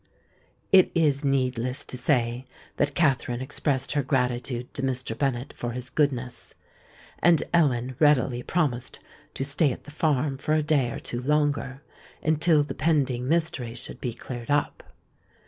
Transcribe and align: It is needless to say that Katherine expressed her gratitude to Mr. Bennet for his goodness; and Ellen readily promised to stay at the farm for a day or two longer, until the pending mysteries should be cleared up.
It 0.71 0.91
is 0.95 1.23
needless 1.23 1.85
to 1.85 1.95
say 1.95 2.47
that 2.77 2.95
Katherine 2.95 3.39
expressed 3.39 3.91
her 3.91 4.01
gratitude 4.01 4.73
to 4.73 4.81
Mr. 4.81 5.15
Bennet 5.15 5.53
for 5.55 5.73
his 5.73 5.91
goodness; 5.91 6.55
and 7.19 7.43
Ellen 7.53 7.95
readily 7.99 8.41
promised 8.41 8.97
to 9.35 9.45
stay 9.45 9.71
at 9.71 9.83
the 9.83 9.91
farm 9.91 10.39
for 10.39 10.55
a 10.55 10.63
day 10.63 10.89
or 10.89 10.97
two 10.99 11.21
longer, 11.21 11.83
until 12.23 12.63
the 12.63 12.73
pending 12.73 13.27
mysteries 13.27 13.77
should 13.77 14.01
be 14.01 14.13
cleared 14.15 14.49
up. 14.49 14.81